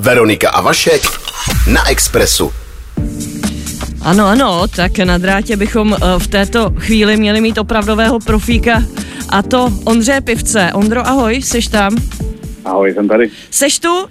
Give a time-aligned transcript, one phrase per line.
[0.00, 1.02] Veronika a Vašek
[1.68, 2.52] na Expressu.
[4.00, 8.82] Ano, ano, tak na drátě bychom eh, v této chvíli měli mít opravdového profíka
[9.28, 10.70] a to Ondře Pivce.
[10.74, 11.96] Ondro, ahoj, seš tam?
[12.64, 13.30] Ahoj, jsem tady.
[13.50, 13.88] Seš tu?
[13.88, 14.08] Uh,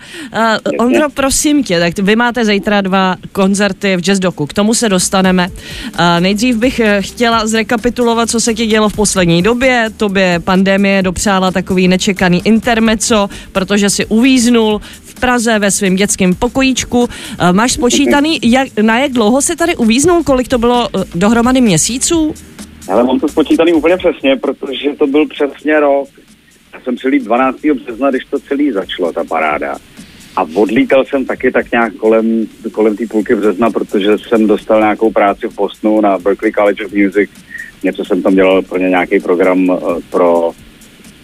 [0.77, 4.89] Ondro, prosím tě, tak vy máte zítra dva koncerty v Jazz Doku, k tomu se
[4.89, 5.47] dostaneme.
[5.47, 9.89] Uh, nejdřív bych eh, chtěla zrekapitulovat, co se ti dělo v poslední době.
[9.97, 16.99] Tobě pandemie dopřála takový nečekaný intermeco, protože si uvíznul v Praze ve svém dětském pokojíčku.
[16.99, 17.07] Uh,
[17.51, 22.33] máš spočítaný, jak, na jak dlouho se tady uvíznul, kolik to bylo dohromady měsíců?
[22.89, 26.07] Ale mám to spočítaný úplně přesně, protože to byl přesně rok.
[26.83, 27.57] Jsem přilít 12.
[27.73, 29.75] března, když to celý začalo, ta paráda.
[30.35, 35.11] A odlítal jsem taky tak nějak kolem, kolem té půlky března, protože jsem dostal nějakou
[35.11, 37.29] práci v Bostonu na Berkeley College of Music.
[37.83, 40.51] Něco jsem tam dělal pro ně nějaký program uh, pro,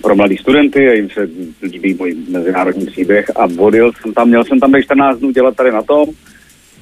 [0.02, 1.30] pro mladý studenty a jim se
[1.64, 3.32] líbí můj mezinárodní příběh.
[3.36, 6.06] A odjel jsem tam, měl jsem tam 14 dnů dělat tady na tom.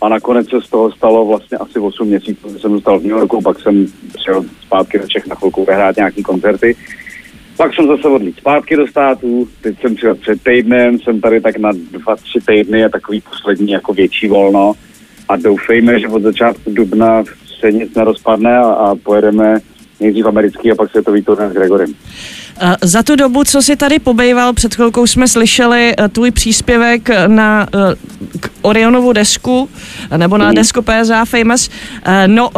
[0.02, 3.42] A nakonec se z toho stalo vlastně asi 8 měsíců, jsem zůstal v New Yorku,
[3.42, 6.76] pak jsem přijel zpátky do Čech na chvilku vyhrát nějaký koncerty.
[7.58, 11.58] Pak jsem zase odlít zpátky do států, teď jsem přijel před týdnem, jsem tady tak
[11.58, 14.74] na dva, tři týdny a takový poslední jako větší volno
[15.30, 17.24] a doufejme, že od začátku dubna
[17.60, 19.58] se nic nerozpadne a, a pojedeme
[20.00, 21.94] nejdřív americký a pak světový turnaj s Gregorem.
[22.82, 27.68] Za tu dobu, co jsi tady pobejval, před chvilkou jsme slyšeli uh, tvůj příspěvek na
[27.74, 27.82] uh,
[28.40, 29.70] k Orionovu desku,
[30.18, 30.56] nebo na mm.
[30.56, 31.70] desku PSA Famous.
[32.28, 32.50] No,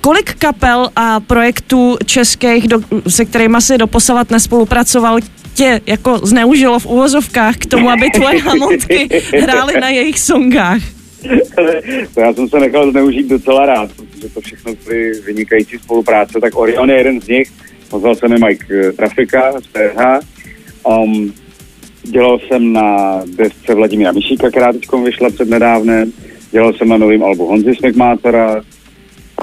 [0.00, 5.18] kolik kapel a projektů českých, do, se kterými si doposavat nespolupracoval,
[5.54, 9.08] tě jako zneužilo v uvozovkách k tomu, aby tvoje hamontky
[9.40, 10.82] hrály na jejich songách?
[12.14, 16.56] to já jsem se nechal zneužít docela rád, protože to všechno byly vynikající spolupráce, tak
[16.56, 17.50] Orion je jeden z nich,
[17.88, 20.20] Pozval se mi Mike Trafika z PH.
[20.86, 21.34] Um,
[22.02, 26.12] dělal jsem na desce Vladimíra Mišíka, která teď vyšla před nedávnem.
[26.50, 28.62] Dělal jsem na novém albu Honzi Smekmátera.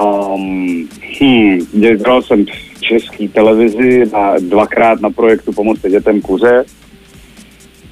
[0.02, 0.88] Um,
[1.20, 6.64] hm, dělal jsem v české televizi na, dvakrát na projektu Pomoci dětem kuře.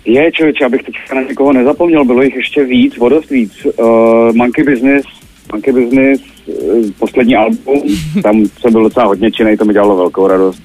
[0.05, 3.67] Je, člověče, abych teď na někoho nezapomněl, bylo jich ještě víc, o dost víc.
[3.79, 5.07] Uh, Monkey Business,
[5.53, 7.83] Monkey Business, eh, poslední album,
[8.23, 10.63] tam jsem byl docela hodně činej, to mi dělalo velkou radost.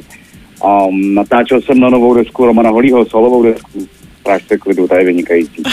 [0.64, 3.99] Um, natáčel jsem na novou desku Romana Holího, solovou desku.
[4.30, 5.64] Strážce klidu, ta je vynikající.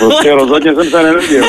[0.00, 1.44] Prostě rozhodně jsem se nenudil.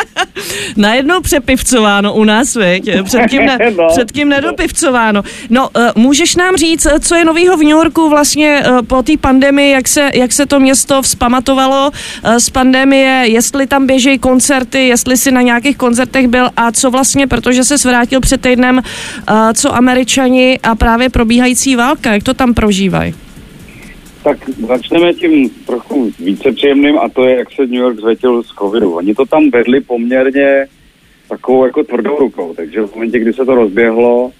[0.76, 2.90] Najednou přepivcováno u nás, viď?
[3.04, 3.86] Předtím, ne, no.
[3.88, 5.22] předtím nedopivcováno.
[5.50, 9.12] No, uh, můžeš nám říct, co je novýho v New Yorku vlastně uh, po té
[9.20, 11.90] pandemii, jak se, jak se to město vzpamatovalo
[12.38, 17.26] z pandemie, jestli tam běžejí koncerty, jestli si na nějakých koncertech byl a co vlastně,
[17.26, 18.82] protože se vrátil před týdnem,
[19.54, 23.14] co američani a právě probíhající válka, jak to tam prožívají?
[24.24, 28.46] Tak začneme tím trochu více příjemným a to je, jak se New York zvetil z
[28.46, 28.92] covidu.
[28.92, 30.66] Oni to tam vedli poměrně
[31.28, 34.32] takovou jako tvrdou rukou, takže v momentě, kdy se to rozběhlo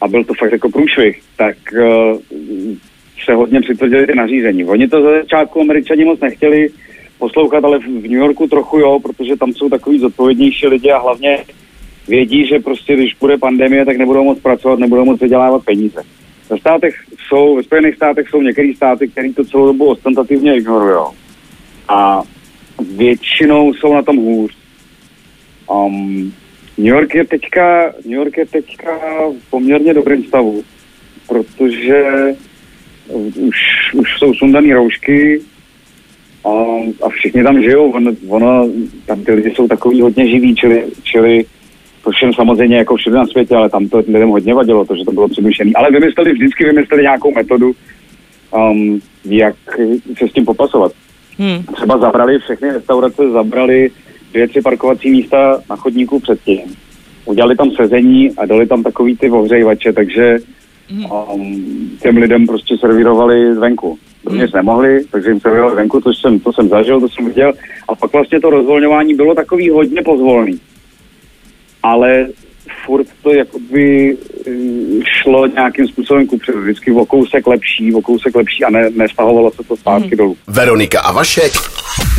[0.00, 2.18] a byl to fakt jako průšvih, tak uh,
[3.24, 4.64] se hodně přitvrdili ty nařízení.
[4.64, 6.68] Oni to za začátku američani moc nechtěli
[7.18, 11.38] poslouchat, ale v New Yorku trochu jo, protože tam jsou takový zodpovědnější lidi a hlavně
[12.08, 16.02] vědí, že prostě když bude pandemie, tak nebudou moc pracovat, nebudou moc vydělávat peníze.
[16.50, 16.94] Ve státech
[17.28, 21.06] jsou, ve Spojených státech jsou některé státy, které to celou dobu ostentativně ignorují.
[21.88, 22.22] A
[22.96, 24.56] většinou jsou na tom hůř.
[25.70, 26.32] Um,
[26.78, 28.90] New York je teďka, New York je teďka
[29.40, 30.62] v poměrně dobrém stavu,
[31.28, 32.04] protože
[33.08, 33.56] už,
[33.94, 35.40] už jsou sundané roušky
[36.44, 36.48] a,
[37.02, 37.90] a všichni tam žijou.
[37.90, 38.68] Ono, ono,
[39.06, 41.44] tam ty lidi jsou takový hodně živí, čili, čili
[42.22, 45.12] všem samozřejmě jako všude na světě, ale tam to lidem hodně vadilo, to, že to
[45.12, 45.70] bylo přemýšlené.
[45.74, 47.72] Ale vymysleli, vždycky vymysleli nějakou metodu,
[48.54, 49.54] um, jak
[50.18, 50.92] se s tím popasovat.
[51.38, 51.62] Hmm.
[51.74, 53.90] Třeba zabrali všechny restaurace, zabrali
[54.32, 56.60] dvě, tři parkovací místa na chodníku předtím.
[57.24, 60.36] Udělali tam sezení a dali tam takový ty ohřejvače, takže
[60.88, 61.06] hmm.
[61.34, 63.98] um, těm lidem prostě servírovali zvenku.
[64.28, 64.40] Hmm.
[64.40, 67.52] Nic nemohli, takže jim servírovali zvenku, to jsem, to jsem zažil, to jsem viděl.
[67.88, 70.60] A pak vlastně to rozvolňování bylo takový hodně pozvolný
[71.82, 72.26] ale
[72.86, 74.50] furt to jakoby eh,
[75.22, 76.60] šlo nějakým způsobem kupředu.
[76.60, 80.16] Vždycky o kousek lepší, o kousek lepší a ne, nestahovalo se to zpátky hmm.
[80.16, 80.36] dolů.
[80.46, 81.52] Veronika a Vašek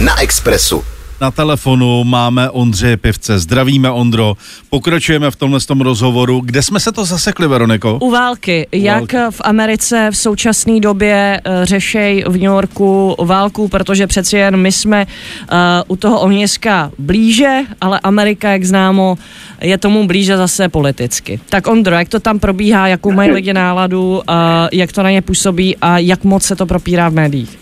[0.06, 0.93] na Expressu.
[1.24, 3.40] Na telefonu máme Ondřeje Pivce.
[3.40, 4.38] Zdravíme, Ondro.
[4.70, 6.42] Pokračujeme v tomhle tom rozhovoru.
[6.46, 7.98] Kde jsme se to zasekli, Veroniko?
[8.02, 8.68] U války.
[8.68, 9.36] U Jak války.
[9.36, 14.72] v Americe v současné době uh, řešej v New Yorku válku, protože přeci jen my
[14.72, 19.18] jsme uh, u toho ohniska blíže, ale Amerika, jak známo,
[19.62, 21.40] je tomu blíže zase politicky.
[21.50, 24.24] Tak Ondro, jak to tam probíhá, jakou mají lidi náladu, uh,
[24.72, 27.60] jak to na ně působí a jak moc se to propírá v médiích?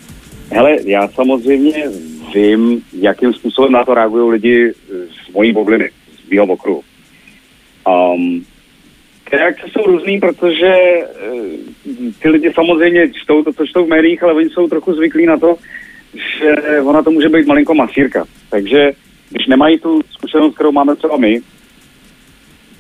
[0.51, 1.83] Hele, já samozřejmě
[2.33, 4.73] vím, jakým způsobem na to reagují lidi
[5.27, 5.89] z mojí bubliny,
[6.25, 6.83] z mého okruhu.
[7.87, 8.45] Um,
[9.29, 10.75] ty reakce jsou různý, protože
[11.31, 15.25] uh, ty lidi samozřejmě čtou to, co čtou v médiích, ale oni jsou trochu zvyklí
[15.25, 15.55] na to,
[16.13, 18.25] že ona to může být malinko masírka.
[18.49, 18.91] Takže
[19.29, 21.41] když nemají tu zkušenost, kterou máme třeba my,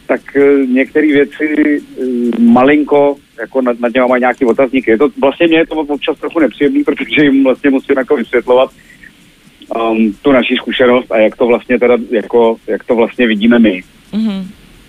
[0.07, 1.55] tak uh, některé věci
[1.97, 4.91] uh, malinko jako nad, nad něma mají nějaký otazníky.
[4.91, 8.71] Je to, vlastně mě je to občas trochu nepříjemný, protože jim vlastně musím jako vysvětlovat
[9.75, 13.83] um, tu naší zkušenost a jak to vlastně teda, jako, jak to vlastně vidíme my.
[14.13, 14.43] Mm-hmm.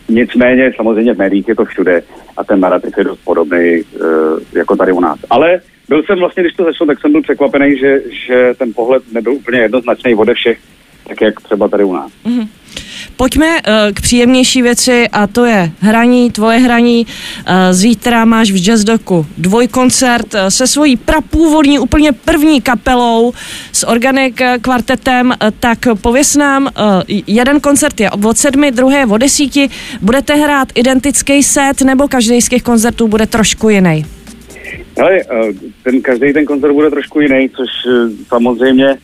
[0.08, 2.02] Nicméně samozřejmě v médiích je to všude
[2.36, 5.18] a ten narrativ je dost podobný uh, jako tady u nás.
[5.30, 9.02] Ale byl jsem vlastně, když to začalo, tak jsem byl překvapený, že, že ten pohled
[9.12, 10.58] nebyl úplně jednoznačný ode všech,
[11.12, 12.10] tak jak třeba tady u nás.
[12.26, 12.48] Mm-hmm.
[13.16, 13.62] Pojďme uh,
[13.94, 17.06] k příjemnější věci a to je hraní, tvoje hraní.
[17.06, 23.32] Uh, zítra máš v Jazzdoku dvojkoncert uh, se svojí prapůvodní úplně první kapelou
[23.72, 26.70] s Organic kvartetem, uh, tak pověs nám, uh,
[27.26, 29.70] jeden koncert je od sedmi, druhé je od desíti.
[30.00, 34.06] Budete hrát identický set nebo každý z těch koncertů bude trošku jiný?
[34.98, 35.20] Hele,
[35.82, 37.68] ten, každý ten koncert bude trošku jiný, což
[38.28, 38.96] samozřejmě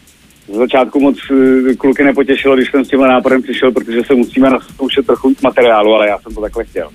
[0.49, 4.50] z začátku moc eh, kluky nepotěšilo, když jsem s tímhle nápadem přišel, protože se musíme
[4.50, 6.89] naskoušet trochu materiálu, ale já jsem to takhle chtěl.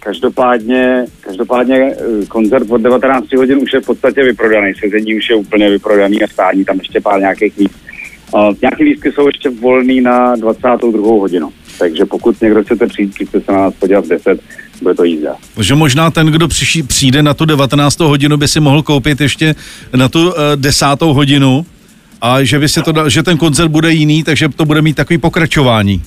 [0.00, 5.36] Každopádně, každopádně eh, koncert od 19 hodin už je v podstatě vyprodaný, sezení už je
[5.36, 7.76] úplně vyprodaný a stání tam ještě pár nějakých míst.
[8.34, 11.08] Uh, nějaký lístky jsou ještě volný na 22.
[11.08, 11.52] hodinu.
[11.78, 14.40] Takže pokud někdo chcete přijít, přijďte se na nás podívat v 10,
[14.82, 15.36] bude to jízda.
[15.60, 16.48] Že možná ten, kdo
[16.86, 18.00] přijde na tu 19.
[18.00, 19.54] hodinu, by si mohl koupit ještě
[19.96, 20.86] na tu uh, 10.
[21.02, 21.66] hodinu,
[22.20, 25.18] a že, by se to, že ten koncert bude jiný, takže to bude mít takový
[25.18, 26.02] pokračování.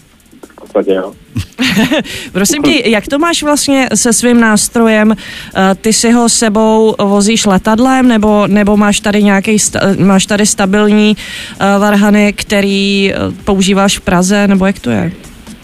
[2.31, 5.11] Prosím tě, jak to máš vlastně se svým nástrojem?
[5.11, 9.57] Eh, ty si ho sebou vozíš letadlem, nebo, nebo máš tady nějaký,
[9.97, 13.13] máš tady stabilní uh, varhany, který
[13.43, 15.11] používáš v Praze, nebo jak to je?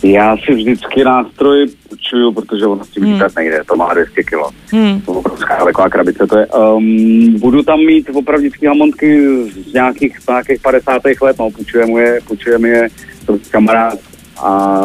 [0.03, 3.21] Já si vždycky nástroj půjčuju, protože ono s tím hmm.
[3.35, 4.35] nejde, to má 200 kg.
[4.71, 5.01] Hmm.
[5.01, 6.47] To obrovská taková krabice to je.
[6.47, 11.01] Um, budu tam mít opravdický hamontky z nějakých, nějakých 50.
[11.21, 12.89] let, no, půjčujeme je, půjčujeme je
[13.25, 13.99] to kamarád
[14.43, 14.81] a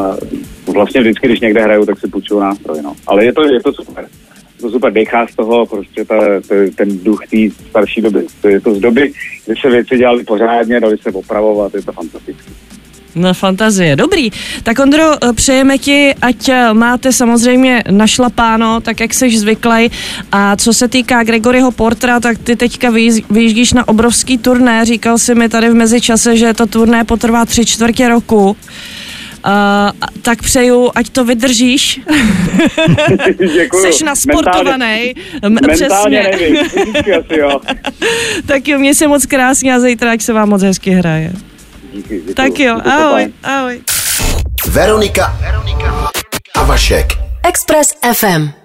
[0.75, 2.95] vlastně vždycky, když někde hraju, tak si půjčuju nástroj, no.
[3.07, 4.09] Ale je to, je to super.
[4.61, 6.19] To super, dechá z toho prostě ta,
[6.49, 7.37] ta, ten duch té
[7.69, 8.27] starší doby.
[8.41, 9.13] To je to z doby,
[9.47, 12.51] kdy se věci dělaly pořádně, dali se opravovat, je to fantastické.
[13.15, 13.97] No, fantazie.
[13.97, 14.31] Dobrý.
[14.63, 19.91] Tak Ondro, přejeme ti, ať máte samozřejmě našlapáno, tak jak jsi zvyklý.
[20.33, 22.91] A co se týká Gregoryho Portra, tak ty teďka
[23.31, 24.85] vyjíždíš na obrovský turné.
[24.85, 28.57] Říkal si mi tady v mezičase, že to turné potrvá tři čtvrtě roku.
[29.47, 32.01] Uh, tak přeju, ať to vydržíš.
[33.91, 35.15] Jsi nasportovaný.
[35.49, 37.61] Mentálně nevím, asi jo.
[38.47, 41.33] tak jo, mě se moc krásně a zítra, jak se vám moc hezky hraje.
[42.15, 42.35] Díky, děkuju.
[42.35, 43.81] Tak jo, ahoj, ahoj.
[44.69, 46.11] Veronika, Veronika
[46.55, 47.07] a Vašek.
[47.43, 48.64] Express FM.